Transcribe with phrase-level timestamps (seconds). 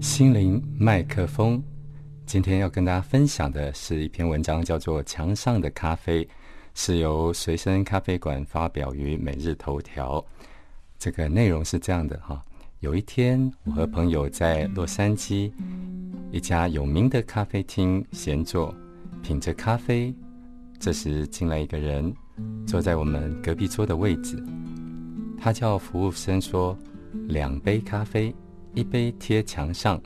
[0.00, 1.60] 心灵麦克风
[2.24, 6.24] 今天要跟大家分享的是一篇文章叫做墙上的咖啡
[6.72, 10.24] 是由随身咖啡馆发表于每日头条。
[11.00, 12.40] 这个内容是这样的哈
[12.78, 15.50] 有一天我和朋友在洛杉矶
[16.34, 18.74] 一家有名的咖啡厅闲坐，
[19.22, 20.12] 品着咖啡。
[20.80, 22.12] 这时进来一个人，
[22.66, 24.44] 坐在我们隔壁桌的位置。
[25.38, 26.76] 他叫服务生说
[27.30, 28.34] ：“两杯咖啡，
[28.74, 30.02] 一杯贴墙上。”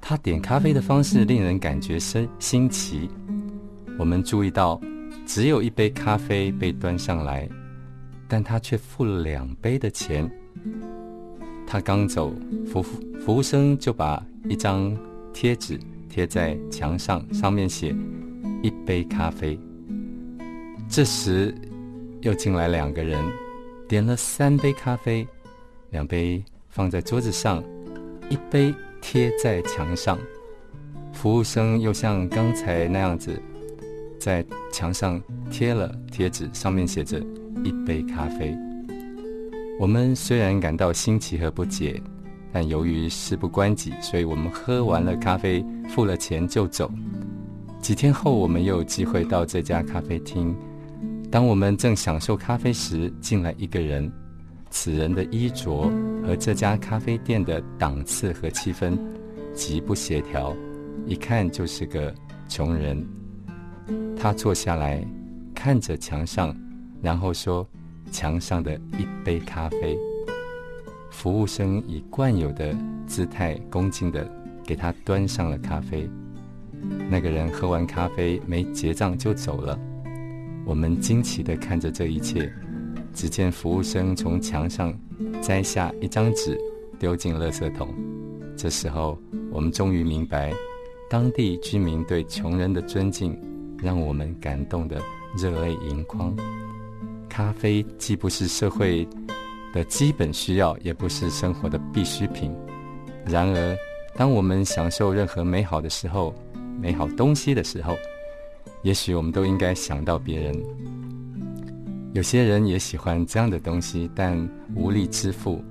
[0.00, 3.06] 他点咖啡的方式令人感觉新新奇。
[3.98, 4.80] 我们注意到，
[5.26, 7.46] 只有一杯咖啡被端上来，
[8.26, 10.26] 但他却付了两杯的钱。
[11.66, 12.32] 他刚走，
[12.66, 14.96] 服服务生就把一张
[15.40, 17.94] 贴纸贴在墙上，上面写
[18.60, 19.56] “一杯咖啡”。
[20.90, 21.54] 这时，
[22.22, 23.24] 又进来两个人，
[23.86, 25.24] 点了三杯咖啡，
[25.90, 27.62] 两杯放在桌子上，
[28.28, 28.74] 一杯。
[29.00, 30.18] 贴在墙上，
[31.12, 33.40] 服务生又像刚才那样子，
[34.18, 37.16] 在墙上贴了贴纸，上面写着
[37.62, 38.58] “一杯咖啡”。
[39.78, 42.02] 我们虽然感到新奇和不解，
[42.58, 46.90] 但由于事不关己，所以我们喝完了咖啡，付了钱就走。
[47.80, 50.52] 几天后，我们又有机会到这家咖啡厅。
[51.30, 54.12] 当我们正享受咖啡时，进来一个人。
[54.70, 55.88] 此人的衣着
[56.26, 58.98] 和这家咖啡店的档次和气氛
[59.54, 60.52] 极不协调，
[61.06, 62.12] 一看就是个
[62.48, 63.06] 穷人。
[64.16, 65.00] 他坐下来，
[65.54, 66.52] 看着墙上，
[67.00, 67.64] 然后说
[68.10, 69.96] ：“墙上的一杯咖啡。”
[71.18, 72.72] 服务生以惯有的
[73.04, 74.30] 姿态恭敬地
[74.64, 76.08] 给他端上了咖啡。
[77.10, 79.76] 那个人喝完咖啡没结账就走了。
[80.64, 82.48] 我们惊奇地看着这一切。
[83.12, 84.96] 只见服务生从墙上
[85.42, 86.56] 摘下一张纸，
[87.00, 87.92] 丢进垃圾桶。
[88.56, 89.18] 这时候，
[89.50, 90.52] 我们终于明白，
[91.10, 93.36] 当地居民对穷人的尊敬，
[93.82, 95.02] 让我们感动得
[95.36, 96.32] 热泪盈眶。
[97.28, 99.04] 咖啡既不是社会
[99.72, 102.54] 的基本需要，也不是生活的必需品。
[103.26, 103.76] 然而，
[104.16, 106.34] 当我们享受任何美好的时候，
[106.80, 107.96] 美好东西的时候，
[108.82, 110.54] 也许我们都应该想到别人。
[112.14, 115.62] 有些人也喜欢这样的东西，但无力支付。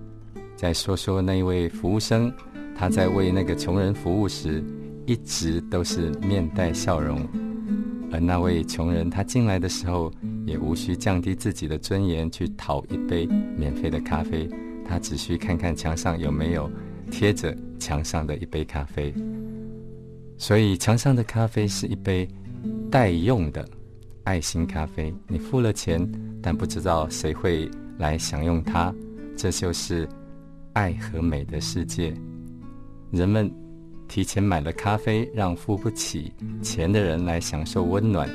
[0.56, 2.32] 再说说那一位服务生，
[2.76, 4.64] 他在为那个穷人服务时，
[5.06, 7.18] 一直都是面带笑容；
[8.12, 10.12] 而那位穷人，他进来的时候，
[10.48, 13.28] 也无需降低自己的尊严去讨一杯
[13.58, 14.50] 免费的咖啡，
[14.88, 16.72] 他只需看看墙上有没有
[17.12, 19.14] 贴着墙上的一杯咖啡。
[20.38, 22.26] 所以，墙上的咖啡是一杯
[22.90, 23.68] 待用的。
[24.24, 26.10] 爱心咖啡，你付了钱，
[26.42, 28.94] 但不知道谁会来享用它。
[29.36, 30.08] 这就是
[30.74, 32.14] 爱和美的世界。
[33.12, 33.50] 人们
[34.08, 36.32] 提前买了咖啡，让付不起
[36.62, 38.30] 钱的人来享受温暖。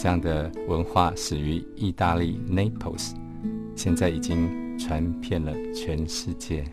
[0.00, 3.14] 这样的文化始于意大利 Naples，
[3.74, 6.64] 现在已经传遍了全世界。